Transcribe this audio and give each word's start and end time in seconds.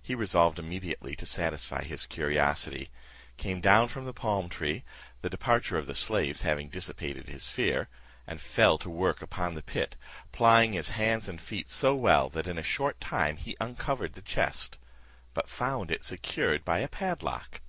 He 0.00 0.14
resolved 0.14 0.60
immediately 0.60 1.16
to 1.16 1.26
satisfy 1.26 1.82
his 1.82 2.06
curiosity, 2.06 2.88
came 3.36 3.60
down 3.60 3.88
from 3.88 4.04
the 4.04 4.12
palm 4.12 4.48
tree, 4.48 4.84
the 5.22 5.28
departure 5.28 5.76
of 5.76 5.88
the 5.88 5.92
slaves 5.94 6.42
having 6.42 6.68
dissipated 6.68 7.26
his 7.26 7.50
fear, 7.50 7.88
and 8.28 8.40
fell 8.40 8.78
to 8.78 8.88
work 8.88 9.22
upon 9.22 9.54
the 9.54 9.64
pit, 9.64 9.96
plying 10.30 10.74
his 10.74 10.90
hands 10.90 11.28
and 11.28 11.40
feet 11.40 11.68
so 11.68 11.96
well, 11.96 12.28
that 12.28 12.46
in 12.46 12.58
a 12.58 12.62
short 12.62 13.00
time 13.00 13.38
he 13.38 13.56
uncovered 13.60 14.12
the 14.12 14.22
chest, 14.22 14.78
but 15.34 15.48
found 15.50 15.90
it 15.90 16.04
secured 16.04 16.64
by 16.64 16.78
a 16.78 16.86
padlock. 16.86 17.60